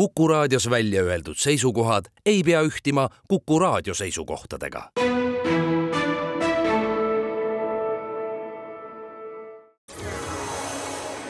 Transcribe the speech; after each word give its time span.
Kuku 0.00 0.28
raadios 0.28 0.70
välja 0.70 1.02
öeldud 1.02 1.34
seisukohad 1.36 2.04
ei 2.26 2.42
pea 2.42 2.62
ühtima 2.62 3.08
Kuku 3.28 3.58
raadio 3.58 3.94
seisukohtadega. 3.94 4.90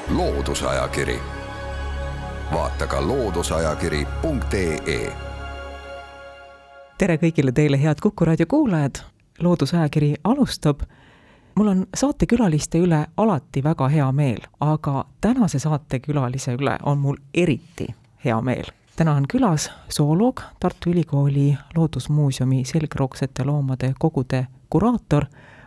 loodusajakiri, 0.09 1.19
vaata 2.54 2.87
ka 2.87 3.06
looduseajakiri.ee. 3.06 5.13
tere 6.99 7.17
kõigile 7.17 7.53
teile, 7.53 7.83
head 7.83 7.97
Kuku 8.03 8.25
raadio 8.25 8.47
kuulajad. 8.47 8.95
loodusajakiri 9.41 10.15
alustab 10.25 10.81
mul 11.55 11.67
on 11.67 11.87
saatekülaliste 11.97 12.79
üle 12.79 13.07
alati 13.17 13.65
väga 13.65 13.89
hea 13.89 14.13
meel, 14.13 14.39
aga 14.61 15.05
tänase 15.21 15.59
saatekülalise 15.59 16.55
üle 16.55 16.79
on 16.83 16.98
mul 16.98 17.16
eriti 17.34 17.99
hea 18.25 18.41
meel. 18.43 18.65
täna 18.97 19.12
on 19.12 19.25
külas 19.33 19.71
zooloog, 19.91 20.41
Tartu 20.61 20.91
Ülikooli 20.91 21.59
Loodusmuuseumi 21.77 22.65
selgroogsete 22.65 23.45
loomade 23.45 23.95
kogude 23.98 24.47
kuraator 24.70 25.24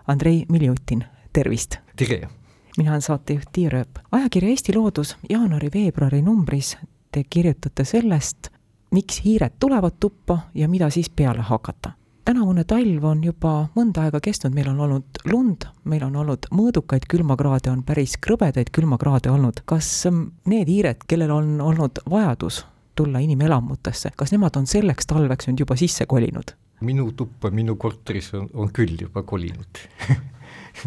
Andrei 0.07 0.45
Miljutin, 0.49 1.05
tervist! 1.33 1.75
tere! 1.95 2.29
mina 2.77 2.91
olen 2.91 3.01
saatejuht 3.01 3.49
Tiia 3.53 3.69
Rööp. 3.69 3.99
ajakirja 4.11 4.49
Eesti 4.49 4.75
Loodus 4.75 5.17
jaanuari-veebruari 5.29 6.21
numbris 6.21 6.77
te 7.11 7.23
kirjutate 7.29 7.83
sellest, 7.85 8.47
miks 8.91 9.21
hiired 9.25 9.53
tulevad 9.59 9.91
tuppa 9.99 10.39
ja 10.53 10.67
mida 10.69 10.89
siis 10.89 11.09
peale 11.09 11.41
hakata 11.41 11.91
tänavune 12.25 12.63
talv 12.67 13.05
on 13.05 13.23
juba 13.23 13.53
mõnda 13.75 14.07
aega 14.07 14.19
kestnud, 14.23 14.53
meil 14.55 14.69
on 14.71 14.79
olnud 14.85 15.23
lund, 15.29 15.67
meil 15.89 16.03
on 16.07 16.15
olnud 16.23 16.47
mõõdukaid 16.55 17.07
külmakraade, 17.11 17.71
on 17.71 17.83
päris 17.87 18.15
krõbedaid 18.21 18.71
külmakraade 18.75 19.31
olnud. 19.31 19.63
kas 19.65 20.05
ähm, 20.09 20.27
need 20.45 20.71
hiired, 20.71 21.03
kellel 21.07 21.31
on 21.31 21.61
olnud 21.61 22.03
vajadus 22.09 22.63
tulla 22.95 23.19
inimelamutesse, 23.23 24.13
kas 24.15 24.31
nemad 24.31 24.57
on 24.59 24.67
selleks 24.69 25.09
talveks 25.09 25.49
nüüd 25.49 25.65
juba 25.65 25.79
sisse 25.79 26.05
kolinud? 26.05 26.55
minu 26.83 27.11
tuppa, 27.15 27.51
minu 27.51 27.77
korteris 27.79 28.33
on, 28.35 28.49
on 28.53 28.71
küll 28.75 28.97
juba 28.99 29.23
kolinud 29.23 29.83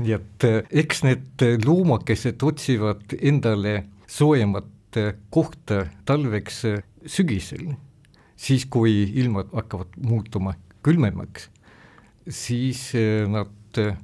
nii 0.02 0.12
et 0.16 0.44
äh, 0.44 0.58
eks 0.82 1.02
need 1.06 1.44
loomakesed 1.64 2.42
otsivad 2.44 3.16
endale 3.20 3.78
soojemat 4.10 5.00
äh, 5.00 5.14
kohta 5.30 5.86
talveks 6.08 6.64
äh, 6.68 6.82
sügisel, 7.06 7.70
siis 8.36 8.66
kui 8.70 9.04
ilmad 9.20 9.52
hakkavad 9.54 9.96
muutuma 10.04 10.54
külmemaks, 10.86 11.48
siis 12.30 12.92
eh, 12.94 13.24
nad 13.30 13.80
eh, 13.82 13.96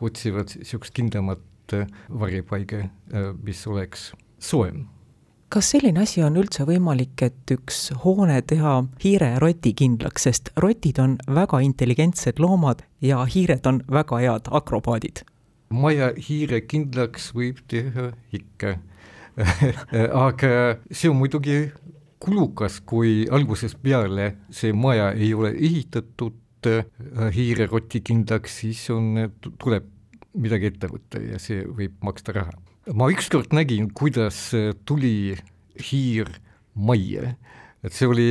otsivad 0.00 0.54
niisugust 0.56 0.94
kindlamat 0.96 1.76
eh, 1.76 1.86
varjupaiga, 2.08 2.86
mis 3.44 3.66
oleks 3.68 4.10
soojem. 4.40 4.86
Kas 5.50 5.72
selline 5.72 6.04
asi 6.04 6.22
on 6.22 6.36
üldse 6.38 6.62
võimalik, 6.62 7.24
et 7.26 7.50
üks 7.50 7.88
hoone 8.04 8.36
teha 8.46 8.76
hiire 9.02 9.32
ja 9.32 9.40
roti 9.42 9.72
kindlaks, 9.74 10.28
sest 10.28 10.52
rotid 10.62 11.00
on 11.02 11.16
väga 11.26 11.58
intelligentsed 11.66 12.38
loomad 12.38 12.84
ja 13.02 13.24
hiired 13.26 13.66
on 13.66 13.82
väga 13.90 14.22
head 14.22 14.50
akrobaadid? 14.60 15.24
maja 15.70 16.10
hiire 16.18 16.60
kindlaks 16.66 17.30
võib 17.34 17.60
teha 17.70 18.10
ikka. 18.34 18.78
Aga 20.26 20.80
see 20.90 21.10
on 21.10 21.20
muidugi 21.20 21.70
kulukas, 22.20 22.80
kui 22.84 23.24
algusest 23.32 23.80
peale 23.82 24.34
see 24.54 24.74
maja 24.76 25.10
ei 25.16 25.32
ole 25.34 25.54
ehitatud 25.56 26.68
äh, 26.68 26.84
hiireroti 27.34 28.02
kindlaks, 28.04 28.60
siis 28.62 28.82
on, 28.92 29.14
tuleb 29.40 29.88
midagi 30.40 30.70
ette 30.70 30.90
võtta 30.90 31.22
ja 31.22 31.40
see 31.42 31.64
võib 31.66 31.96
maksta 32.06 32.34
raha. 32.36 32.52
ma 32.94 33.10
ükskord 33.12 33.54
nägin, 33.56 33.90
kuidas 33.94 34.50
tuli 34.84 35.34
hiir 35.90 36.28
majja, 36.74 37.34
et 37.82 37.96
see 37.96 38.08
oli 38.08 38.30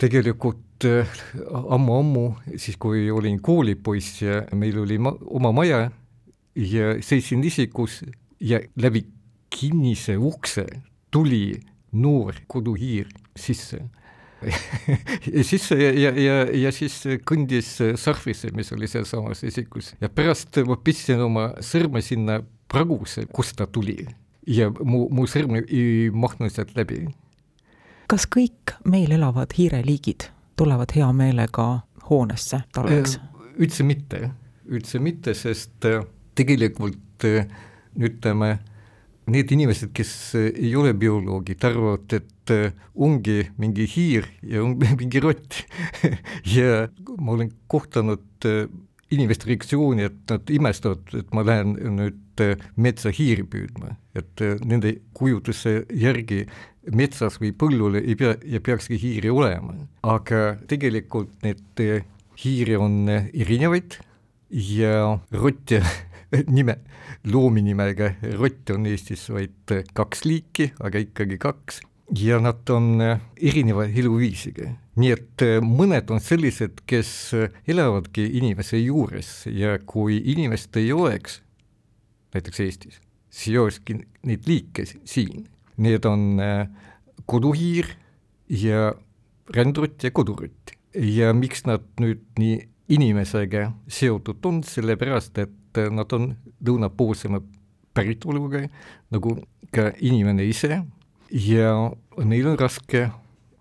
tegelikult 0.00 0.86
äh, 0.88 1.08
ammu-ammu, 1.46 2.26
siis 2.58 2.76
kui 2.80 3.06
olin 3.14 3.38
koolipoiss 3.42 4.22
ja 4.24 4.42
meil 4.58 4.80
oli 4.82 4.98
ma-, 4.98 5.16
oma 5.30 5.52
maja 5.54 5.86
ja 6.54 6.96
seisin 7.02 7.44
isikus 7.46 8.02
ja 8.40 8.60
läbi 8.76 9.06
kinnise 9.54 10.16
ukse 10.18 10.66
tuli 11.14 11.54
noor 11.94 12.40
koduhiir 12.50 13.08
sisse 13.36 13.80
ja, 15.78 15.90
ja, 15.96 16.10
ja, 16.20 16.34
ja 16.52 16.72
siis 16.74 16.98
kõndis 17.24 17.70
sarvisse, 18.00 18.50
mis 18.52 18.72
oli 18.76 18.90
sealsamas 18.90 19.40
isikus 19.46 19.94
ja 20.02 20.10
pärast 20.12 20.60
ma 20.68 20.76
pistsin 20.76 21.22
oma 21.24 21.52
sõrme 21.64 22.02
sinna 22.04 22.42
pragusse, 22.68 23.24
kust 23.32 23.56
ta 23.56 23.66
tuli 23.66 24.02
ja 24.46 24.70
mu, 24.84 25.06
mu 25.12 25.26
sõrm 25.30 25.58
ei 25.62 26.10
mahtunud 26.12 26.52
sealt 26.52 26.74
läbi. 26.76 27.04
kas 28.10 28.26
kõik 28.28 28.76
meil 28.84 29.14
elavad 29.16 29.54
hiireliigid 29.56 30.28
tulevad 30.56 30.92
hea 30.94 31.10
meelega 31.12 31.68
hoonesse 32.10 32.62
talveks? 32.74 33.16
Äh, 33.18 33.48
üldse 33.64 33.86
mitte, 33.86 34.30
üldse 34.68 35.00
mitte, 35.02 35.34
sest 35.34 35.86
äh, 35.88 36.04
tegelikult 36.38 37.26
äh, 37.28 37.48
ütleme, 37.94 38.58
need 39.30 39.52
inimesed, 39.54 39.92
kes 39.96 40.12
eh, 40.38 40.50
ei 40.66 40.72
ole 40.76 40.94
bioloogid, 40.98 41.62
arvavad, 41.64 42.16
et 42.16 42.52
eh, 42.52 42.74
ongi 42.94 43.40
mingi 43.60 43.86
hiir 43.88 44.28
ja 44.44 44.62
on 44.64 44.76
mingi 45.00 45.22
rott. 45.24 45.62
Ja 46.54 46.88
ma 47.18 47.36
olen 47.36 47.52
kohtanud 47.70 48.48
eh, 48.48 48.66
inimeste 49.14 49.48
reaktsiooni, 49.48 50.08
et 50.08 50.30
nad 50.30 50.50
imestavad, 50.52 51.04
et 51.16 51.32
ma 51.36 51.44
lähen 51.46 51.76
nüüd 51.96 52.20
metsa 52.82 53.12
hiiri 53.14 53.44
püüdma, 53.46 53.92
et 54.18 54.42
nende 54.66 54.90
kujutuse 55.14 55.84
järgi 55.94 56.40
metsas 56.90 57.36
või 57.38 57.52
põllul 57.54 58.00
ei 58.00 58.16
pea, 58.18 58.32
ja 58.42 58.58
peakski 58.64 58.98
hiiri 58.98 59.30
olema, 59.30 59.76
aga 60.02 60.56
tegelikult 60.66 61.30
need 61.46 61.84
hiiri 62.42 62.74
on 62.74 63.06
erinevaid 63.06 64.00
ja 64.50 65.14
rotte 65.30 65.78
nime, 66.56 66.78
loominimega 67.30 68.14
rott 68.38 68.70
on 68.74 68.86
Eestis 68.90 69.26
vaid 69.32 69.74
kaks 69.96 70.24
liiki, 70.26 70.70
aga 70.84 71.02
ikkagi 71.02 71.38
kaks, 71.42 71.80
ja 72.20 72.38
nad 72.42 72.68
on 72.70 73.00
erineva 73.00 73.86
eluviisiga. 73.88 74.70
nii 74.94 75.10
et 75.10 75.42
mõned 75.64 76.10
on 76.14 76.20
sellised, 76.22 76.84
kes 76.86 77.08
elavadki 77.66 78.26
inimese 78.38 78.78
juures 78.78 79.48
ja 79.50 79.78
kui 79.78 80.20
inimest 80.32 80.76
ei 80.78 80.92
oleks, 80.94 81.40
näiteks 82.34 82.60
Eestis, 82.60 83.00
siis 83.30 83.54
ei 83.54 83.58
olekski 83.58 83.98
neid 84.22 84.46
liike 84.46 84.86
siin. 84.86 85.48
Need 85.76 86.06
on 86.06 86.38
koduhiir 87.26 87.88
ja 88.48 88.92
rändrott 89.50 90.04
ja 90.04 90.10
kodurott. 90.10 90.70
ja 90.94 91.32
miks 91.34 91.64
nad 91.66 91.82
nüüd 91.98 92.22
nii 92.38 92.60
inimesega 92.94 93.72
seotud 93.90 94.44
on, 94.46 94.60
sellepärast 94.62 95.40
et 95.42 95.54
et 95.80 95.94
nad 95.94 96.12
on 96.16 96.32
lõunapoolsema 96.64 97.40
päritoluga, 97.94 98.64
nagu 99.14 99.36
ka 99.74 99.90
inimene 100.02 100.46
ise, 100.46 100.82
ja 101.30 101.74
neil 102.24 102.48
on 102.50 102.58
raske 102.60 103.08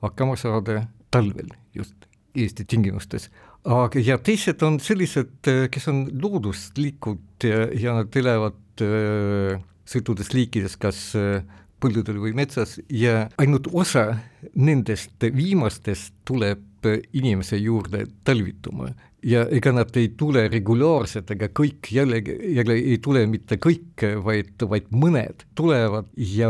hakkama 0.03 0.38
saada 0.40 0.84
talvel 1.13 1.53
just 1.74 1.96
Eesti 2.34 2.66
tingimustes. 2.66 3.29
aga, 3.63 4.00
ja 4.01 4.18
teised 4.18 4.62
on 4.66 4.79
sellised, 4.81 5.46
kes 5.72 5.88
on 5.88 6.07
looduslikud 6.22 7.46
ja, 7.46 7.68
ja 7.78 7.94
nad 8.00 8.16
elavad 8.18 8.81
äh, 8.81 9.62
sõltudes 9.85 10.34
liikidest, 10.34 10.80
kas 10.81 11.12
äh, 11.19 11.45
põldudel 11.84 12.18
või 12.24 12.34
metsas 12.38 12.80
ja 12.90 13.28
ainult 13.38 13.69
osa 13.72 14.07
nendest 14.56 15.24
viimastest 15.35 16.16
tuleb 16.25 16.88
inimese 17.13 17.59
juurde 17.62 18.07
talvituma 18.28 18.90
ja 19.24 19.44
ega 19.54 19.72
nad 19.76 19.96
ei 20.00 20.12
tule 20.20 20.46
regulaarselt, 20.52 21.32
ega 21.36 21.50
kõik 21.56 21.90
jällegi, 21.96 22.36
jälle 22.58 22.76
ei 22.80 22.98
tule 23.04 23.24
mitte 23.30 23.58
kõik, 23.62 24.04
vaid, 24.24 24.66
vaid 24.70 24.90
mõned 24.92 25.46
tulevad 25.58 26.10
ja 26.18 26.50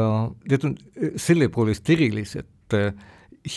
need 0.50 0.68
on 0.68 0.76
selle 1.22 1.50
poolest 1.54 1.90
erilised 1.94 2.78
äh, 2.78 2.90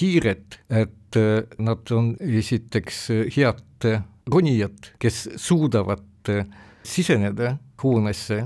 hiired, 0.01 0.61
et 0.69 1.21
äh, 1.21 1.47
nad 1.63 1.93
on 1.97 2.13
esiteks 2.21 3.07
head 3.37 3.89
ronijad, 4.33 4.93
kes 5.03 5.23
suudavad 5.41 6.33
äh, 6.33 6.45
siseneda 6.87 7.57
hoonesse, 7.83 8.43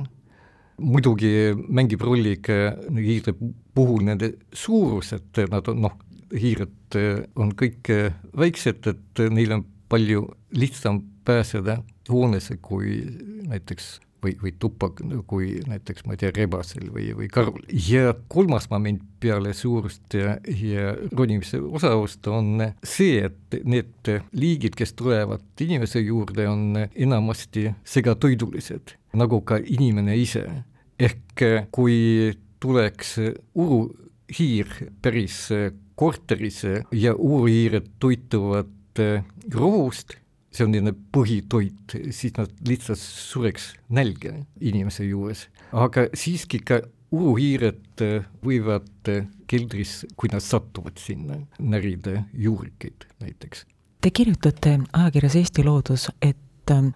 muidugi 0.81 1.51
mängib 1.69 2.03
rolli 2.07 2.39
ka 2.41 2.77
hiirde 2.95 3.35
puhul 3.75 4.07
nende 4.07 4.33
suurus, 4.57 5.13
et 5.17 5.43
nad 5.51 5.67
on 5.69 5.83
noh, 5.85 5.99
hiired 6.31 6.97
on 7.43 7.51
kõik 7.59 7.91
väiksed, 8.39 8.87
et 8.87 9.23
neil 9.35 9.53
on 9.59 9.65
palju 9.91 10.25
lihtsam 10.53 11.03
pääseda 11.25 11.81
hoonesse 12.09 12.57
kui 12.63 13.01
näiteks 13.47 13.99
või, 14.23 14.35
või 14.43 14.53
tuppa, 14.59 14.91
kui 15.27 15.61
näiteks 15.67 16.05
ma 16.07 16.15
ei 16.15 16.21
tea, 16.23 16.33
rebasel 16.37 16.91
või, 16.93 17.11
või 17.17 17.29
karul. 17.33 17.63
ja 17.89 18.15
kolmas 18.33 18.69
moment 18.71 19.03
peale 19.21 19.53
suurust 19.57 20.15
ja, 20.17 20.37
ja 20.45 20.95
ronimise 21.17 21.61
osavust 21.61 22.27
on 22.31 22.61
see, 22.85 23.25
et 23.29 23.61
need 23.65 24.13
liigid, 24.33 24.77
kes 24.79 24.95
tulevad 24.99 25.65
inimese 25.65 26.03
juurde, 26.05 26.49
on 26.49 26.85
enamasti 26.95 27.71
segatoidulised, 27.85 28.97
nagu 29.17 29.41
ka 29.47 29.61
inimene 29.61 30.17
ise. 30.21 30.45
ehk 31.01 31.45
kui 31.73 32.33
tuleks 32.61 33.17
uru 33.57 33.87
hiir 34.39 34.69
päris 35.03 35.49
korteris 35.97 36.65
ja 36.93 37.15
uurihiired 37.17 37.89
toituvad 38.01 39.01
rohust, 39.55 40.20
see 40.51 40.67
on 40.67 40.73
nende 40.75 40.95
põhitoit, 41.15 41.97
siis 42.11 42.35
nad 42.39 42.51
lihtsalt 42.67 42.99
sureks 43.01 43.73
nälga 43.89 44.35
inimese 44.61 45.07
juures. 45.07 45.47
aga 45.73 46.09
siiski 46.15 46.59
ka 46.67 46.81
uruhiired 47.11 48.05
võivad 48.45 49.11
keldris, 49.51 50.05
kui 50.17 50.31
nad 50.33 50.43
satuvad 50.45 50.99
sinna, 50.99 51.41
närida 51.59 52.25
juurikeid 52.35 53.07
näiteks. 53.23 53.67
Te 54.01 54.11
kirjutate 54.11 54.79
ajakirjas 54.93 55.37
Eesti 55.37 55.65
Loodus, 55.65 56.09
et 56.23 56.39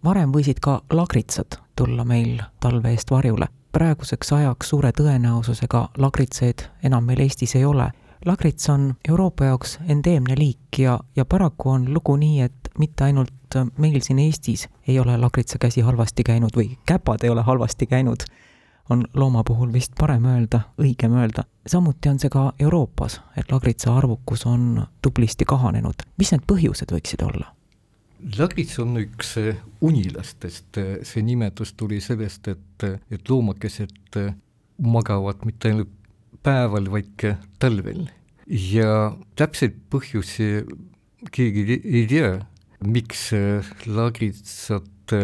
varem 0.05 0.33
võisid 0.33 0.61
ka 0.63 0.79
lagritsad 0.93 1.59
tulla 1.77 2.05
meil 2.05 2.41
talve 2.61 2.95
eest 2.95 3.11
varjule. 3.11 3.49
praeguseks 3.75 4.33
ajaks 4.33 4.69
suure 4.71 4.93
tõenäosusega 4.95 5.89
lagritseid 5.99 6.63
enam 6.83 7.05
meil 7.05 7.21
Eestis 7.21 7.57
ei 7.57 7.65
ole. 7.65 7.91
lagrits 8.25 8.69
on 8.69 8.95
Euroopa 9.09 9.45
jaoks 9.45 9.79
endeemne 9.89 10.35
liik 10.39 10.79
ja, 10.79 11.01
ja 11.17 11.25
paraku 11.25 11.71
on 11.71 11.95
lugu 11.95 12.17
nii, 12.17 12.41
et 12.41 12.64
mitte 12.79 13.05
ainult 13.05 13.59
meil 13.79 14.01
siin 14.03 14.19
Eestis 14.19 14.69
ei 14.89 14.99
ole 14.99 15.17
lagritsa 15.19 15.59
käsi 15.59 15.81
halvasti 15.81 16.25
käinud 16.27 16.57
või 16.57 16.77
käpad 16.87 17.25
ei 17.25 17.31
ole 17.31 17.43
halvasti 17.43 17.87
käinud, 17.87 18.27
on 18.91 19.05
looma 19.15 19.45
puhul 19.45 19.73
vist 19.73 19.95
parem 19.99 20.25
öelda, 20.29 20.61
õigem 20.81 21.15
öelda. 21.17 21.45
samuti 21.67 22.09
on 22.09 22.19
see 22.19 22.31
ka 22.31 22.53
Euroopas, 22.59 23.21
et 23.37 23.53
lagritsa 23.53 23.97
arvukus 23.97 24.47
on 24.47 24.87
tublisti 25.03 25.45
kahanenud. 25.45 26.03
mis 26.19 26.33
need 26.33 26.47
põhjused 26.47 26.93
võiksid 26.93 27.25
olla? 27.25 27.55
Lagrits 28.39 28.79
on 28.81 28.97
üks 28.97 29.35
unilastest, 29.85 30.79
see 31.03 31.23
nimetus 31.23 31.75
tuli 31.77 32.01
sellest, 32.01 32.49
et, 32.49 32.85
et 33.11 33.29
loomakesed 33.29 34.19
magavad 34.81 35.45
mitte 35.45 35.69
ainult 35.69 35.93
päeval, 36.43 36.91
vaid 36.91 37.13
ka 37.21 37.37
talvel. 37.59 38.09
ja 38.47 39.15
täpseid 39.37 39.77
põhjusi 39.91 40.65
keegi 41.33 41.81
ei 41.85 42.07
tea, 42.09 42.35
miks 42.87 43.31
lagritsad 43.87 45.15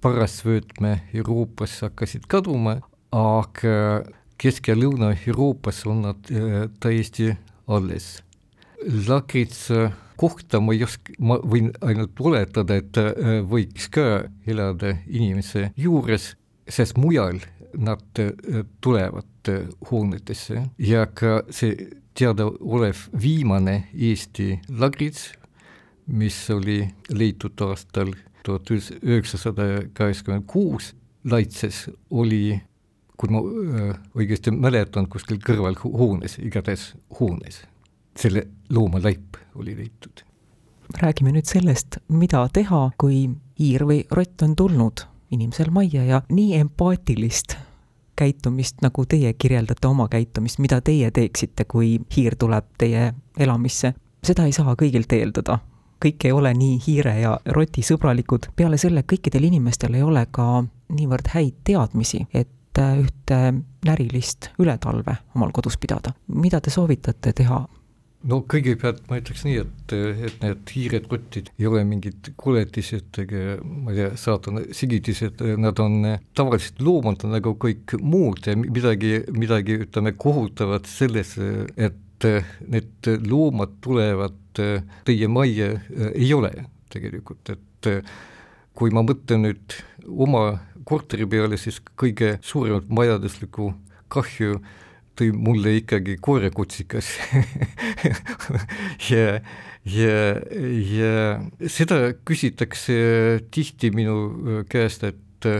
parasvöötme 0.00 1.00
Euroopas 1.14 1.80
hakkasid 1.82 2.26
kaduma, 2.30 2.78
aga 3.12 4.04
Kesk- 4.38 4.68
ja 4.70 4.76
Lõuna-Euroopas 4.78 5.82
on 5.90 6.04
nad 6.06 6.30
äh, 6.30 6.68
täiesti 6.80 7.32
alles. 7.66 8.22
Lagritsa 9.08 9.90
kohta 10.16 10.60
ma 10.62 10.74
ei 10.76 10.84
oska, 10.86 11.16
ma 11.18 11.40
võin 11.42 11.72
ainult 11.82 12.20
oletada, 12.22 12.78
et 12.78 12.92
ta 12.94 13.08
äh, 13.10 13.40
võiks 13.42 13.88
ka 13.90 14.28
elada 14.46 14.94
inimese 15.06 15.72
juures, 15.76 16.36
sest 16.70 17.00
mujal 17.02 17.42
nad 17.74 18.22
äh, 18.22 18.62
tulevad 18.80 19.50
hoonetesse 19.90 20.68
ja 20.78 21.06
ka 21.10 21.40
see 21.50 21.74
teadaolev 22.18 23.08
viimane 23.18 23.88
Eesti 23.94 24.60
lagrits, 24.70 25.32
mis 26.08 26.36
oli 26.50 26.80
leitud 27.10 27.60
aastal 27.66 28.12
tuhat 28.46 28.70
üheksasada 28.70 29.68
kaheksakümmend 29.92 30.46
kuus, 30.46 30.94
Laitses 31.28 31.90
oli 32.10 32.60
kui 33.18 33.32
ma 33.34 33.42
õigesti 34.18 34.52
mäletan, 34.54 35.08
kuskil 35.10 35.40
kõrval 35.42 35.76
hoones, 35.82 36.38
igatahes 36.38 36.92
hoones. 37.18 37.64
selle 38.18 38.48
looma 38.70 38.98
laip 39.02 39.36
oli 39.54 39.76
leitud. 39.76 40.22
räägime 41.02 41.32
nüüd 41.32 41.46
sellest, 41.46 41.98
mida 42.08 42.48
teha, 42.52 42.90
kui 42.98 43.28
hiir 43.58 43.84
või 43.84 44.04
rott 44.10 44.42
on 44.42 44.56
tulnud 44.56 45.04
inimesel 45.30 45.70
majja 45.70 46.04
ja 46.04 46.22
nii 46.30 46.54
empaatilist 46.54 47.56
käitumist, 48.16 48.80
nagu 48.82 49.04
teie 49.06 49.32
kirjeldate 49.32 49.88
oma 49.88 50.08
käitumist, 50.08 50.58
mida 50.58 50.80
teie 50.80 51.10
teeksite, 51.10 51.64
kui 51.64 52.00
hiir 52.16 52.36
tuleb 52.38 52.64
teie 52.78 53.12
elamisse, 53.38 53.92
seda 54.24 54.46
ei 54.46 54.52
saa 54.52 54.74
kõigilt 54.74 55.12
eeldada. 55.12 55.58
Kõik 56.02 56.24
ei 56.24 56.32
ole 56.32 56.52
nii 56.54 56.78
hiire 56.86 57.16
ja 57.20 57.38
roti 57.56 57.82
sõbralikud, 57.82 58.50
peale 58.56 58.78
selle 58.78 59.02
kõikidel 59.02 59.48
inimestel 59.50 59.94
ei 59.98 60.02
ole 60.02 60.26
ka 60.30 60.64
niivõrd 60.94 61.34
häid 61.34 61.58
teadmisi, 61.68 62.26
et 62.32 62.54
et 62.78 63.02
ühte 63.04 63.40
närilist 63.86 64.52
üle 64.62 64.76
talve 64.82 65.18
omal 65.36 65.52
kodus 65.54 65.78
pidada. 65.80 66.14
mida 66.28 66.60
te 66.60 66.70
soovitate 66.70 67.32
teha? 67.32 67.64
no 68.28 68.40
kõigepealt 68.50 69.04
ma 69.08 69.20
ütleks 69.20 69.44
nii, 69.46 69.60
et, 69.62 69.92
et 70.26 70.40
need 70.42 70.72
hiired, 70.74 71.06
kottid 71.10 71.52
ei 71.58 71.68
ole 71.70 71.84
mingid 71.86 72.32
koletised 72.36 73.20
ega 73.22 73.58
ma 73.62 73.92
ei 73.92 74.00
tea, 74.00 74.08
saatana 74.18 74.64
sigitised, 74.74 75.42
nad 75.62 75.78
on 75.82 76.02
tavaliselt 76.34 76.82
loomad 76.82 77.22
nagu 77.30 77.54
kõik 77.62 77.94
muud 78.02 78.50
ja 78.50 78.56
midagi, 78.58 79.22
midagi 79.34 79.78
ütleme 79.86 80.16
kohutavat 80.18 80.90
selles, 80.90 81.36
et 81.76 82.04
need 82.24 83.08
loomad 83.28 83.76
tulevad 83.84 84.62
teie 85.06 85.28
majja, 85.30 85.70
ei 86.14 86.32
ole 86.34 86.50
tegelikult, 86.90 87.52
et 87.54 87.90
kui 88.78 88.90
ma 88.94 89.04
mõtlen 89.06 89.44
nüüd 89.46 89.76
oma 90.08 90.58
korteri 90.88 91.26
peale, 91.28 91.58
siis 91.60 91.80
kõige 92.00 92.36
suuremat 92.44 92.88
majanduslikku 92.88 93.72
kahju 94.12 94.58
tõi 95.18 95.32
mulle 95.34 95.74
ikkagi 95.80 96.16
koerakutsikas 96.22 97.10
ja, 99.10 99.40
ja, 99.82 100.20
ja 100.94 101.16
seda 101.66 101.98
küsitakse 102.28 102.98
tihti 103.54 103.90
minu 103.94 104.62
käest, 104.70 105.04
et, 105.08 105.50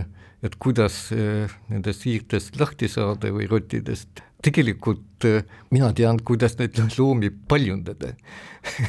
et 0.46 0.56
kuidas 0.62 1.08
nendest 1.12 2.06
hiirtest 2.06 2.58
lahti 2.60 2.90
saada 2.92 3.34
või 3.34 3.50
rottidest 3.50 4.22
tegelikult 4.44 5.26
äh, 5.26 5.42
mina 5.74 5.90
tean, 5.96 6.20
kuidas 6.26 6.56
neid 6.60 6.78
loomi 6.94 7.30
paljundada 7.50 8.12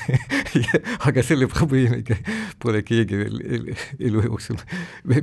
aga 1.08 1.24
selle 1.26 1.50
probleemiga 1.50 2.18
pole 2.62 2.84
keegi 2.86 3.20
veel 3.24 3.72
elu 3.74 4.26
jooksul 4.28 4.60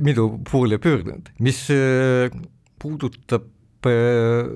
minu 0.03 0.29
poole 0.47 0.79
pöördunud. 0.83 1.31
mis 1.39 1.63
äh, 1.71 2.31
puudutab 2.79 3.47
äh, 3.87 4.49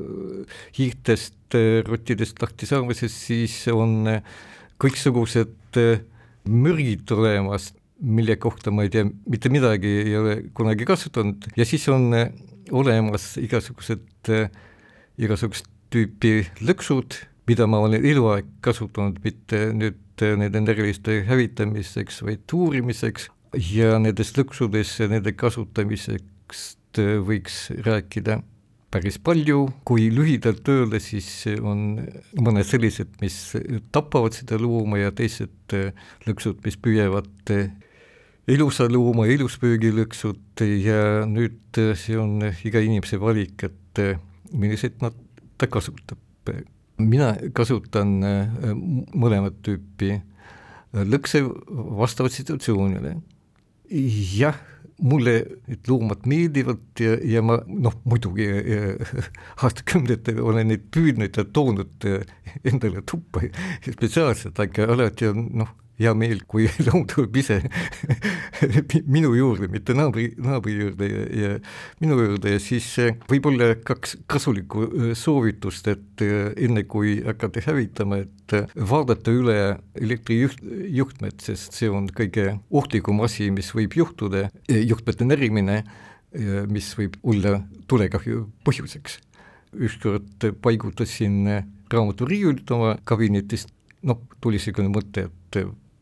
hiirtest, 0.77 1.55
rottidest 1.87 2.39
lahti 2.41 2.67
saamisest, 2.67 3.23
siis 3.27 3.55
on 3.71 4.07
kõiksugused 4.79 5.79
mürgid 6.47 7.11
olemas, 7.11 7.73
mille 8.01 8.37
kohta 8.41 8.71
ma 8.73 8.85
ei 8.85 8.91
tea 8.93 9.03
mitte 9.05 9.51
midagi, 9.51 9.91
ei 10.05 10.15
ole 10.17 10.37
kunagi 10.57 10.87
kasutanud 10.87 11.51
ja 11.59 11.67
siis 11.67 11.85
on 11.91 12.07
olemas 12.71 13.35
igasugused 13.41 14.31
äh, 14.31 14.49
igasugust 15.21 15.67
tüüpi 15.91 16.45
lõksud, 16.63 17.17
mida 17.49 17.67
ma 17.67 17.81
olen 17.83 18.05
eluaeg 18.05 18.47
kasutanud, 18.63 19.19
mitte 19.25 19.69
nüüd 19.75 19.99
nende 20.21 20.61
näriliste 20.61 21.23
hävitamiseks, 21.27 22.21
vaid 22.25 22.53
uurimiseks. 22.53 23.29
Ja 23.73 23.97
nendest 23.99 24.37
lõksudest 24.39 25.01
ja 25.01 25.09
nende 25.11 25.33
kasutamiseks 25.35 26.77
võiks 27.27 27.65
rääkida 27.83 28.37
päris 28.91 29.17
palju, 29.23 29.65
kui 29.87 30.09
lühidalt 30.11 30.67
öelda, 30.71 30.99
siis 31.03 31.27
on 31.59 32.01
mõned 32.39 32.67
sellised, 32.67 33.13
mis 33.23 33.37
tapavad 33.95 34.35
seda 34.35 34.59
looma 34.59 34.99
ja 34.99 35.13
teised 35.15 35.75
lõksud, 36.27 36.59
mis 36.65 36.75
püüavad 36.79 37.51
ilusa 38.51 38.87
looma, 38.91 39.27
iluspöögilõksud 39.31 40.65
ja 40.83 41.23
nüüd 41.27 41.79
see 41.99 42.19
on 42.19 42.43
iga 42.67 42.83
inimese 42.83 43.19
valik, 43.21 43.67
et 43.67 44.03
milliseid 44.53 45.01
nad, 45.01 45.15
ta 45.57 45.67
kasutab. 45.67 46.19
mina 47.01 47.33
kasutan 47.53 48.19
äh, 48.25 48.49
mõlemat 49.17 49.61
tüüpi 49.65 50.11
äh, 50.17 51.05
lõkse 51.05 51.41
vastavalt 51.97 52.33
situatsioonile. 52.33 53.15
jah, 54.37 54.57
mulle 55.01 55.33
need 55.67 55.89
loomad 55.89 56.27
meeldivad 56.29 56.99
ja, 56.99 57.15
ja 57.25 57.41
ma 57.41 57.57
noh, 57.65 57.95
muidugi 58.05 58.47
äh, 58.47 59.13
aastakümnetel 59.63 60.41
olen 60.41 60.71
neid 60.73 60.89
püüdnud 60.93 61.37
ja 61.37 61.45
toonud 61.45 62.09
endale 62.63 63.01
tuppa 63.05 63.45
spetsiaalselt, 63.85 64.59
aga 64.59 64.89
alati 64.93 65.31
on 65.31 65.47
noh, 65.63 65.73
hea 66.01 66.13
meel, 66.17 66.41
kui 66.49 66.67
loom 66.87 67.05
tuleb 67.09 67.37
ise 67.41 67.59
minu 69.15 69.33
juurde, 69.37 69.69
mitte 69.71 69.95
naabri, 69.97 70.29
naabri 70.41 70.75
juurde 70.77 71.09
ja, 71.09 71.23
ja 71.41 71.51
minu 72.01 72.17
juurde. 72.19 72.55
Ja 72.55 72.61
siis 72.63 72.87
eh, 73.01 73.15
võib-olla 73.29 73.73
kaks 73.87 74.17
kasulikku 74.31 74.85
eh, 74.87 75.09
soovitust, 75.17 75.89
et 75.91 76.25
eh, 76.25 76.51
enne 76.67 76.85
kui 76.89 77.17
hakata 77.25 77.63
hävitama, 77.67 78.21
et 78.25 78.55
vaadata 78.75 79.33
üle 79.33 79.57
elektrijuht, 79.99 80.61
juhtmed, 80.91 81.37
sest 81.43 81.77
see 81.77 81.89
on 81.91 82.09
kõige 82.15 82.57
ohtlikum 82.67 83.21
asi, 83.25 83.47
mis 83.53 83.71
võib 83.75 83.95
juhtuda, 83.95 84.49
juhtmete 84.67 85.27
närimine, 85.27 85.81
mis 86.71 86.89
võib 86.95 87.15
olla 87.27 87.61
tulekahju 87.91 88.45
põhjuseks. 88.67 89.19
ükskord 89.71 90.45
paigutasin 90.61 91.47
raamaturiiulit 91.91 92.71
oma 92.75 92.97
kabinetist, 93.07 93.71
noh, 94.03 94.19
tuli 94.43 94.59
niisugune 94.59 94.91
mõte, 94.91 95.29
et 95.29 95.61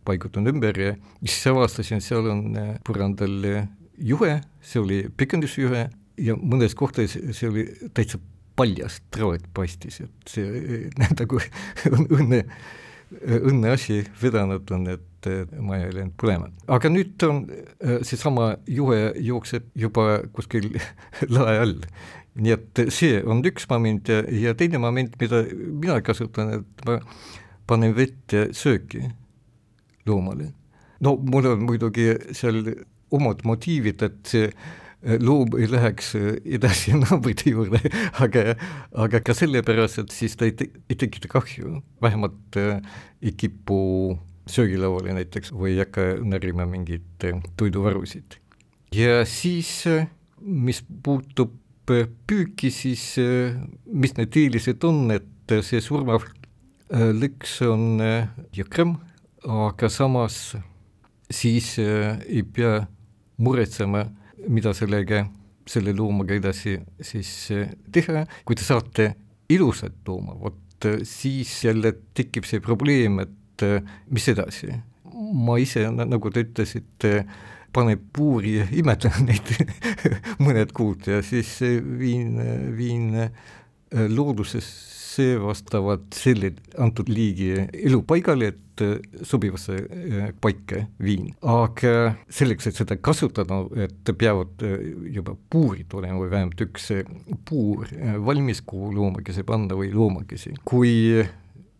paigutan 0.10 0.50
ümber 0.50 0.78
ja 0.80 0.96
siis 1.22 1.46
avastasin, 1.51 2.04
seal 2.04 2.28
on 2.32 2.44
äh, 2.58 2.74
põrandal 2.88 3.38
äh, 3.48 3.70
juhe, 4.00 4.39
see 4.62 4.82
oli 4.82 5.00
pikendusjuhe 5.18 5.88
ja 6.20 6.36
mõnes 6.39 6.75
kohtades 6.78 7.16
see 7.36 7.50
oli 7.50 7.66
täitsa 7.96 8.20
paljast 8.60 9.06
traat 9.16 9.46
paistis, 9.56 10.01
et 10.04 10.32
see 10.34 10.82
nagu 11.22 11.39
on 11.94 12.08
õnne, 12.18 12.44
õnne 13.39 13.74
asi 13.75 14.01
vedanud 14.22 14.72
on, 14.75 14.88
et 14.96 15.30
maja 15.60 15.89
ei 15.89 15.96
läinud 15.98 16.16
põlema. 16.20 16.48
aga 16.72 16.92
nüüd 16.92 17.28
on 17.28 17.42
seesama 18.08 18.54
juhe 18.72 19.13
jookseb 19.20 19.68
juba 19.80 20.22
kuskil 20.36 20.72
lae 21.36 21.58
all. 21.60 21.75
nii 22.39 22.56
et 22.56 22.84
see 22.96 23.20
on 23.24 23.44
üks 23.48 23.68
moment 23.72 24.12
ja, 24.12 24.22
ja 24.32 24.56
teine 24.56 24.80
moment, 24.80 25.16
mida 25.20 25.44
mina 25.51 26.00
kasutan, 26.06 26.60
et 26.62 26.86
ma 26.88 27.00
panen 27.70 27.96
vette 27.98 28.50
sööki 28.56 29.10
loomale. 30.08 30.53
no 31.00 31.15
mul 31.18 31.53
on 31.53 31.65
muidugi 31.65 32.12
seal 32.36 32.63
omad 33.12 33.44
motiivid, 33.48 34.03
et 34.06 34.20
see 34.27 34.51
loom 35.24 35.56
ei 35.60 35.68
läheks 35.72 36.12
edasi 36.44 36.94
naabrite 37.00 37.53
juurde, 37.53 37.79
aga, 38.20 38.56
aga 39.06 39.22
ka 39.24 39.36
sellepärast, 39.38 40.01
et 40.03 40.15
siis 40.15 40.36
ta 40.36 40.48
ei, 40.50 40.56
te, 40.60 40.68
ei 40.91 41.00
tekita 41.00 41.32
kahju, 41.32 41.79
vähemalt 42.03 42.60
äh, 42.60 42.82
ei 43.24 43.32
kipu 43.32 44.18
söögilauale 44.50 45.13
näiteks 45.15 45.53
või 45.53 45.75
ei 45.75 45.84
hakka 45.84 46.12
närima 46.25 46.68
mingeid 46.68 47.27
toiduvarusid. 47.60 48.39
ja 48.96 49.24
siis, 49.29 49.86
mis 50.41 50.82
puutub 51.03 51.56
püüki, 51.89 52.70
siis 52.74 53.15
mis 53.86 54.13
need 54.18 54.36
eelised 54.38 54.84
on, 54.86 55.08
et 55.13 55.53
see 55.65 55.82
surmav 55.82 56.27
lõks 56.89 57.56
on 57.65 58.01
jõhkram, 58.53 58.98
aga 59.48 59.89
samas 59.89 60.55
siis 61.29 61.77
ei 61.79 62.41
pea 62.43 62.81
muretsema 63.38 64.03
mida 64.48 64.74
sellega, 64.77 65.24
selle 65.69 65.93
loomaga 65.96 66.38
edasi 66.38 66.77
siis 67.05 67.31
eh, 67.55 67.74
teha, 67.93 68.24
kui 68.48 68.58
te 68.58 68.65
saate 68.65 69.10
ilusat 69.51 70.08
looma, 70.08 70.36
vot 70.39 70.88
eh, 70.88 71.01
siis 71.08 71.51
jälle 71.65 71.93
tekib 72.15 72.48
see 72.48 72.63
probleem, 72.63 73.19
et 73.25 73.65
eh, 73.67 73.93
mis 74.13 74.29
edasi. 74.31 74.72
ma 75.19 75.58
ise, 75.60 75.84
nagu 75.91 76.29
te 76.31 76.46
ütlesite, 76.46 77.25
panen 77.75 78.00
puuri 78.13 78.55
ja 78.55 78.67
imetlen 78.72 79.25
neid 79.27 79.51
mõned 80.41 80.72
kuud 80.74 81.10
ja 81.12 81.19
siis 81.25 81.60
viin, 82.00 82.39
viin 82.77 83.12
looduses 85.10 85.39
vastavad 85.42 86.01
selle 86.13 86.54
antud 86.78 87.10
liigi 87.10 87.54
elupaigale, 87.74 88.48
et 88.48 88.82
äh, 88.82 89.00
sobivasse 89.24 89.75
äh, 89.75 90.34
paika 90.42 90.86
viin. 91.00 91.34
aga 91.42 92.16
selleks, 92.30 92.68
et 92.68 92.75
seda 92.75 92.98
kasutada, 92.98 93.66
et 93.75 94.12
peavad 94.18 94.62
äh, 94.63 94.80
juba 95.13 95.36
puurid 95.50 95.92
olema 95.94 96.20
või 96.20 96.32
vähemalt 96.32 96.62
üks 96.62 96.92
puur 97.46 97.88
valmis, 98.25 98.62
kuhu 98.62 98.94
loomakese 98.94 99.44
panna 99.44 99.75
või 99.75 99.92
loomakesi. 99.94 100.54
kui 100.66 101.24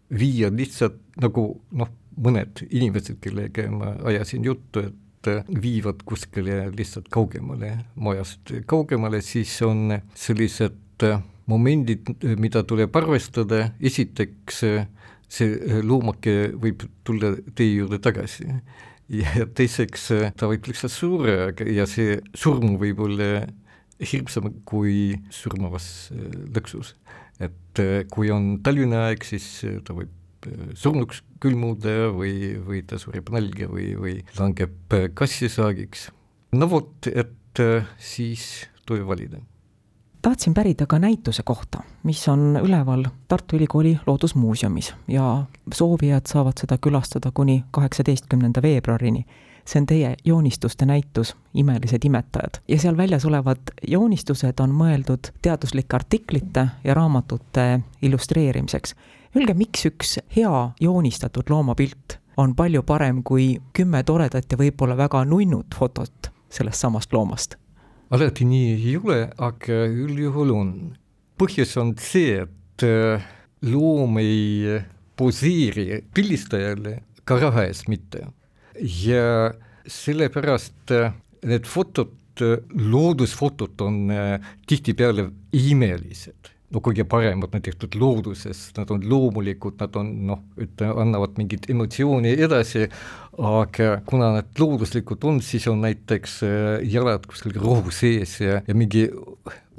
viia 0.10 0.50
lihtsalt 0.50 1.00
nagu 1.22 1.62
noh, 1.72 1.90
mõned 2.18 2.66
inimesed, 2.70 3.20
kellega 3.22 3.70
ma 3.72 3.94
ajasin 4.10 4.44
juttu, 4.44 4.80
et 4.80 5.30
viivad 5.62 6.02
kuskile 6.08 6.70
lihtsalt 6.72 7.10
kaugemale, 7.12 7.78
majast 7.96 8.54
kaugemale, 8.66 9.22
siis 9.22 9.52
on 9.62 10.00
sellised 10.16 11.04
momendid, 11.50 12.10
mida 12.40 12.64
tuleb 12.68 12.96
arvestada, 13.00 13.70
esiteks 13.82 14.64
see 15.30 15.82
loomake 15.86 16.36
võib 16.58 16.86
tulla 17.06 17.36
teie 17.58 17.80
juurde 17.80 18.00
tagasi 18.02 18.48
ja 19.14 19.46
teiseks 19.58 20.08
ta 20.38 20.50
võib 20.50 20.70
lihtsalt 20.70 20.94
surra 20.94 21.52
ja 21.70 21.86
see 21.90 22.18
surm 22.38 22.78
võib 22.82 23.02
olla 23.06 23.44
hirmsam 24.00 24.52
kui 24.70 25.20
surmavas 25.34 26.10
lõksus. 26.56 26.96
et 27.40 27.82
kui 28.12 28.32
on 28.34 28.58
talvine 28.64 28.98
aeg, 29.06 29.24
siis 29.24 29.46
ta 29.86 29.96
võib 29.96 30.16
surnuks 30.80 31.22
külmuda 31.44 32.10
või, 32.16 32.56
või 32.64 32.82
ta 32.88 33.00
sureb 33.02 33.30
nälga 33.36 33.68
või, 33.68 33.92
või 34.00 34.16
langeb 34.40 34.98
kassisaagiks. 35.14 36.10
no 36.56 36.70
vot, 36.72 37.10
et 37.12 37.64
siis 38.00 38.70
tuleb 38.86 39.08
valida 39.10 39.44
tahtsin 40.22 40.54
pärida 40.54 40.86
ka 40.86 41.00
näituse 41.00 41.44
kohta, 41.44 41.80
mis 42.04 42.28
on 42.28 42.60
üleval 42.64 43.06
Tartu 43.28 43.56
Ülikooli 43.56 44.00
Loodusmuuseumis 44.08 44.94
ja 45.08 45.44
soovijad 45.74 46.22
saavad 46.28 46.54
seda 46.60 46.78
külastada 46.78 47.32
kuni 47.34 47.64
kaheksateistkümnenda 47.72 48.62
veebruarini. 48.62 49.26
see 49.66 49.80
on 49.80 49.86
teie 49.86 50.16
joonistuste 50.26 50.86
näitus 50.86 51.36
Imelised 51.54 52.06
imetajad 52.06 52.62
ja 52.68 52.80
seal 52.80 52.98
väljas 52.98 53.26
olevad 53.26 53.58
joonistused 53.88 54.60
on 54.60 54.72
mõeldud 54.72 55.30
teaduslike 55.42 55.96
artiklite 55.96 56.68
ja 56.84 56.94
raamatute 56.94 57.80
illustreerimiseks. 58.02 58.96
Öelge, 59.38 59.54
miks 59.54 59.86
üks 59.86 60.20
hea 60.36 60.70
joonistatud 60.80 61.50
loomapilt 61.50 62.18
on 62.38 62.56
palju 62.56 62.84
parem 62.84 63.24
kui 63.24 63.62
kümme 63.74 64.04
toredat 64.04 64.52
ja 64.52 64.58
võib-olla 64.58 64.98
väga 64.98 65.26
nunnut 65.26 65.76
fotot 65.76 66.32
sellest 66.50 66.80
samast 66.80 67.14
loomast? 67.14 67.56
Alati 68.10 68.46
nii 68.48 68.74
ei 68.76 68.96
ole, 68.98 69.20
aga 69.38 69.84
üldjuhul 69.88 70.54
on. 70.56 70.72
põhjus 71.40 71.76
on 71.80 71.94
see, 72.02 72.44
et 72.44 72.86
loom 73.70 74.18
ei 74.20 74.80
poseeri 75.20 76.02
pildistajale 76.14 76.98
ka 77.28 77.40
raha 77.40 77.68
eest 77.70 77.90
mitte. 77.92 78.26
ja 78.76 79.52
sellepärast 79.88 80.94
need 81.50 81.68
fotod, 81.68 82.16
loodusfotod 82.40 83.82
on 83.84 84.08
tihtipeale 84.68 85.30
imelised 85.52 86.54
no 86.74 86.82
kõige 86.86 87.06
paremad 87.10 87.56
on 87.56 87.64
tehtud 87.66 87.96
looduses, 88.00 88.68
nad 88.78 88.92
on 88.94 89.04
loomulikud, 89.10 89.78
nad 89.82 89.96
on 90.00 90.12
noh, 90.30 90.44
ütleme, 90.60 90.94
annavad 91.04 91.40
mingit 91.40 91.70
emotsiooni 91.72 92.36
edasi, 92.46 92.86
aga 93.40 93.96
kuna 94.10 94.34
nad 94.38 94.62
looduslikud 94.62 95.26
on, 95.30 95.42
siis 95.46 95.66
on 95.72 95.82
näiteks 95.86 96.38
äh, 96.46 96.68
jalad 96.90 97.26
kuskil 97.30 97.58
rohu 97.58 97.94
sees 97.96 98.38
ja, 98.44 98.60
ja 98.68 98.78
mingi 98.78 99.08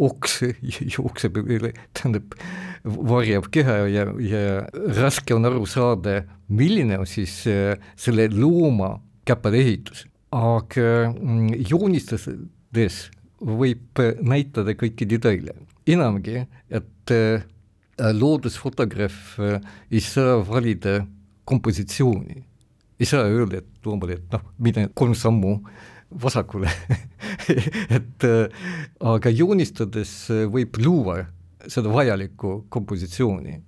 oks 0.01 0.41
jookseb 0.97 1.39
üle, 1.45 1.73
tähendab, 1.95 2.35
varjab 2.85 3.51
keha 3.53 3.81
ja, 3.93 4.07
ja 4.25 4.45
raske 4.99 5.37
on 5.37 5.47
aru 5.49 5.67
saada, 5.69 6.23
milline 6.49 6.99
on 7.03 7.09
siis 7.09 7.43
äh, 7.51 7.77
selle 8.01 8.31
looma 8.35 8.97
käpade 9.29 9.61
ehitus. 9.63 10.07
aga 10.31 11.11
mm, 11.11 11.67
joonistades 11.67 13.11
võib 13.41 14.01
näitada 14.21 14.75
kõiki 14.77 15.09
detaile 15.09 15.55
enamgi, 15.95 16.45
et 16.71 17.15
äh, 17.15 17.43
loodusfotograaf 17.99 19.39
äh, 19.41 19.59
ei 19.91 20.01
saa 20.05 20.41
valida 20.47 21.01
kompositsiooni. 21.45 22.45
ei 23.01 23.07
saa 23.07 23.25
öelda, 23.25 23.63
et 23.63 23.87
loomale, 23.87 24.19
et 24.21 24.33
noh, 24.33 24.43
mine 24.59 24.89
kolm 24.95 25.15
sammu 25.17 25.57
vasakule 26.23 26.71
et 27.99 28.27
äh, 28.29 28.65
aga 29.01 29.33
joonistades 29.33 30.13
võib 30.53 30.81
luua 30.83 31.23
seda 31.69 31.91
vajalikku 31.93 32.65
kompositsiooni. 32.73 33.59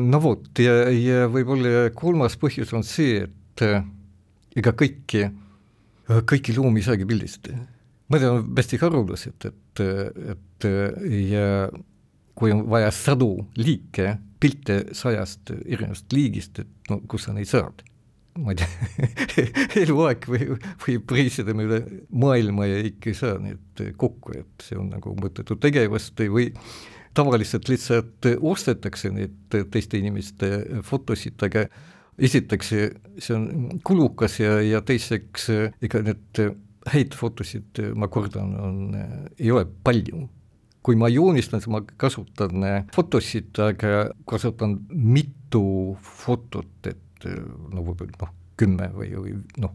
no 0.00 0.20
vot, 0.24 0.46
ja, 0.58 0.88
ja 0.88 1.26
võib-olla 1.28 1.90
kolmas 1.92 2.38
põhjus 2.40 2.72
on 2.72 2.80
see, 2.88 3.26
et 3.26 3.64
ega 4.56 4.72
kõiki, 4.72 5.26
kõiki 6.24 6.56
loomi 6.56 6.80
ei 6.80 6.86
saagi 6.88 7.04
pildistada 7.04 7.60
mõned 8.12 8.28
on 8.30 8.52
hästi 8.58 8.80
haruldased, 8.82 9.48
et, 9.48 9.82
et 10.34 10.68
ja 11.30 11.48
kui 12.34 12.52
on 12.52 12.64
vaja 12.70 12.90
sadu 12.94 13.30
liike, 13.56 14.16
pilte 14.42 14.80
sajast 14.96 15.54
erinevast 15.54 16.12
liigist, 16.12 16.60
et 16.60 16.90
no 16.90 17.00
kus 17.08 17.28
sa 17.28 17.36
neid 17.36 17.50
saad? 17.50 17.84
ma 18.34 18.50
ei 18.50 18.58
tea 18.58 19.44
eluaeg 19.84 20.24
või, 20.26 20.56
võib 20.82 21.12
reisida 21.14 21.54
mööda 21.54 21.84
maailma 22.10 22.66
ja 22.66 22.80
ikka 22.82 23.12
ei 23.12 23.18
saa 23.18 23.36
neid 23.38 23.82
kokku, 24.00 24.34
et 24.40 24.64
see 24.66 24.78
on 24.80 24.88
nagu 24.90 25.14
mõttetu 25.20 25.54
tegevus 25.62 26.08
või 26.18 26.48
tavaliselt 27.14 27.70
lihtsalt 27.70 28.26
ostetakse 28.42 29.12
neid 29.14 29.54
teiste 29.70 30.00
inimeste 30.02 30.50
fotosid, 30.82 31.38
aga 31.46 31.68
esiteks 32.18 32.72
see 32.74 33.36
on 33.36 33.78
kulukas 33.86 34.40
ja, 34.40 34.58
ja 34.66 34.82
teiseks 34.82 35.48
ega 35.54 36.02
need 36.02 36.42
häid 36.92 37.14
fotosid, 37.16 37.80
ma 37.96 38.08
kordan, 38.12 38.54
on, 38.60 38.80
ei 39.38 39.50
ole 39.52 39.66
palju. 39.86 40.28
kui 40.84 40.98
ma 41.00 41.08
joonistan, 41.08 41.62
siis 41.62 41.72
ma 41.72 41.78
kasutan 41.96 42.66
fotosid, 42.92 43.56
aga 43.64 44.10
kasutan 44.28 44.74
mitu 44.92 45.96
fotot, 46.04 46.74
et 46.84 47.24
no 47.24 47.80
võib-olla 47.86 48.18
noh, 48.20 48.34
kümme 48.60 48.90
või, 48.92 49.14
või 49.16 49.32
noh, 49.64 49.72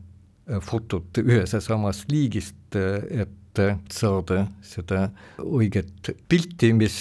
fotot 0.62 1.18
ühes 1.24 1.56
ja 1.56 1.62
samas 1.66 2.04
liigist, 2.12 2.78
et 2.78 3.63
saada 3.89 4.44
seda 4.62 5.08
õiget 5.42 6.13
pilti, 6.30 6.72
mis 6.78 7.00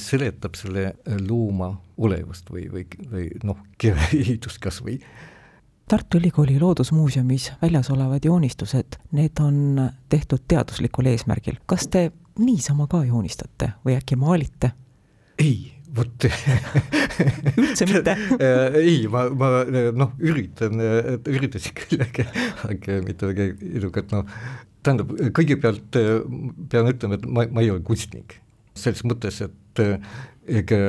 seletab 0.00 0.56
selle 0.56 0.94
looma 1.28 1.74
olevust 2.00 2.48
või, 2.50 2.64
või, 2.72 2.88
või 3.12 3.28
noh, 3.44 3.60
kehaehitust 3.78 4.62
kas 4.64 4.80
või 4.84 4.98
Tartu 5.88 6.18
Ülikooli 6.18 6.60
Loodusmuuseumis 6.60 7.52
väljas 7.62 7.90
olevad 7.90 8.24
joonistused, 8.24 8.96
need 9.12 9.40
on 9.40 9.90
tehtud 10.08 10.46
teaduslikul 10.48 11.10
eesmärgil. 11.10 11.58
kas 11.66 11.88
te 11.92 12.10
niisama 12.38 12.86
ka 12.88 13.02
joonistate 13.04 13.74
või 13.84 13.98
äkki 13.98 14.16
maalite? 14.16 14.70
ei, 15.38 15.74
vot 15.96 16.24
üldse 17.60 17.88
mitte 17.90 18.14
ei, 18.80 19.02
ma, 19.12 19.26
ma 19.28 19.50
noh, 19.92 20.14
üritan, 20.24 20.80
üritasin 21.28 21.76
küll, 21.76 22.00
aga, 22.06 22.24
aga 22.64 22.96
mitte 23.04 23.28
väga 23.28 23.48
edukalt, 23.52 24.14
noh, 24.14 24.24
tähendab, 24.80 25.12
kõigepealt 25.36 25.98
pean 26.72 26.88
ütlema, 26.94 27.18
et 27.18 27.26
ma, 27.28 27.44
ma 27.44 27.64
ei 27.64 27.68
ole 27.74 27.84
kunstnik. 27.84 28.38
selles 28.74 29.04
mõttes, 29.04 29.42
et 29.44 29.84
ega 30.48 30.80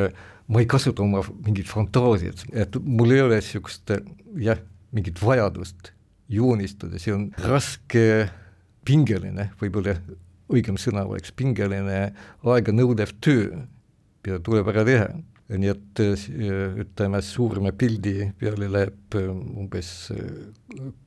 ma 0.48 0.64
ei 0.64 0.70
kasuta 0.70 1.04
oma 1.04 1.20
mingit 1.44 1.68
fantaasiat, 1.68 2.46
et 2.54 2.80
mul 2.80 3.12
ei 3.12 3.22
ole 3.26 3.42
niisugust 3.42 3.92
jah, 4.40 4.64
mingit 4.96 5.20
vajadust 5.22 5.92
joonistada, 6.32 7.00
see 7.02 7.14
on 7.14 7.28
raske, 7.46 8.06
pingeline, 8.86 9.50
võib-olla 9.60 9.96
õigem 10.54 10.78
sõna 10.82 11.06
oleks 11.10 11.34
pingeline, 11.36 12.12
aeganõudev 12.46 13.16
töö, 13.24 13.64
mida 14.26 14.42
tuleb 14.46 14.70
ära 14.74 14.86
teha. 14.88 15.08
nii 15.46 15.70
et 15.70 16.00
ütleme, 16.82 17.22
suurema 17.22 17.70
pildi 17.72 18.32
peale 18.40 18.66
läheb 18.66 19.18
umbes 19.20 20.10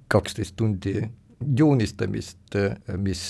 kaksteist 0.07 0.54
tundi 0.57 0.95
joonistamist, 1.59 2.54
mis 3.02 3.23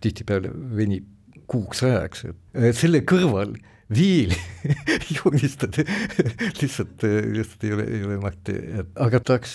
tihtipeale 0.00 0.52
venib 0.52 1.08
kuuks 1.50 1.82
ajaks, 1.82 2.26
selle 2.76 3.00
kõrval 3.08 3.56
viili 3.90 4.36
joonistada 5.16 5.82
lihtsalt, 6.60 7.02
lihtsalt 7.02 7.64
ei 7.64 7.72
ole, 7.74 7.86
ei 7.90 8.04
ole 8.06 8.20
mahti, 8.22 8.54
et 8.80 9.00
aga 9.02 9.20
tahaks 9.24 9.54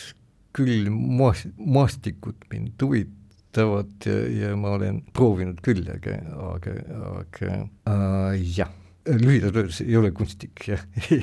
küll 0.56 0.90
maas-, 0.90 1.48
maastikud 1.58 2.48
mind 2.52 2.82
huvitavad 2.82 4.08
ja, 4.08 4.18
ja 4.48 4.56
ma 4.60 4.76
olen 4.78 5.02
proovinud 5.14 5.62
küll, 5.66 5.84
aga, 5.92 6.18
aga, 6.54 6.76
aga 7.12 7.52
äh, 7.52 8.42
jah, 8.58 8.72
lühidalt 9.06 9.56
öeldes 9.56 9.82
ei 9.86 9.98
ole 9.98 10.12
kunstnik 10.16 10.68
jah 10.68 10.82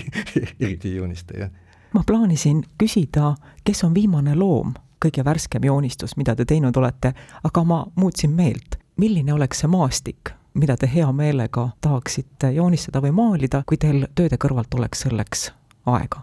eriti 0.61 0.93
ei 0.93 0.97
joonista, 0.97 1.39
jah. 1.39 1.51
ma 1.93 2.05
plaanisin 2.07 2.65
küsida, 2.79 3.35
kes 3.65 3.85
on 3.85 3.95
viimane 3.95 4.37
loom, 4.39 4.75
kõige 5.03 5.25
värskem 5.25 5.65
joonistus, 5.67 6.17
mida 6.17 6.37
te 6.39 6.47
teinud 6.49 6.77
olete, 6.79 7.15
aga 7.43 7.65
ma 7.65 7.83
muutsin 7.97 8.37
meelt. 8.37 8.79
milline 8.97 9.33
oleks 9.33 9.63
see 9.63 9.69
maastik, 9.73 10.31
mida 10.55 10.77
te 10.77 10.87
hea 10.87 11.09
meelega 11.13 11.71
tahaksite 11.81 12.53
joonistada 12.53 13.01
või 13.01 13.11
maalida, 13.17 13.63
kui 13.67 13.77
teil 13.81 14.07
tööde 14.15 14.37
kõrvalt 14.37 14.75
oleks 14.75 15.07
selleks 15.07 15.51
aega? 15.87 16.23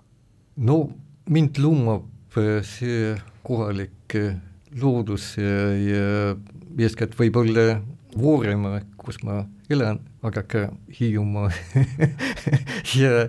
no 0.55 0.89
mind 1.29 1.57
lumab 1.57 2.05
see 2.67 3.13
kohalik 3.45 4.15
loodus 4.81 5.31
ja, 5.39 5.55
ja 5.75 6.35
eeskätt 6.79 7.17
võib-olla 7.19 7.79
Vooremaa, 8.19 8.79
kus 8.97 9.19
ma 9.21 9.43
elan, 9.69 9.99
aga 10.25 10.41
ka 10.49 10.63
Hiiumaa 10.97 11.51
ja, 13.01 13.27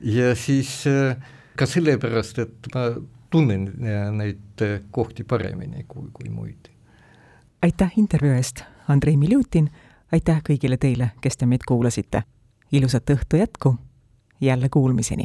ja 0.00 0.28
siis 0.38 0.70
ka 1.58 1.66
sellepärast, 1.66 2.38
et 2.38 2.70
ma 2.74 2.86
tunnen 3.30 3.66
neid 4.16 4.64
kohti 4.94 5.26
paremini 5.26 5.84
kui, 5.88 6.06
kui 6.14 6.30
muid. 6.30 6.70
aitäh 7.62 7.98
intervjuu 7.98 8.38
eest, 8.38 8.62
Andrei 8.88 9.18
Miljutin 9.18 9.68
aitäh 10.12 10.42
kõigile 10.46 10.78
teile, 10.80 11.12
kes 11.20 11.36
te 11.36 11.46
meid 11.46 11.66
kuulasite. 11.66 12.22
ilusat 12.72 13.10
õhtu 13.10 13.36
jätku, 13.36 13.76
jälle 14.40 14.68
kuulmiseni. 14.68 15.24